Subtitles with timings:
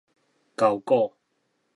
[0.57, 1.13] 鉤股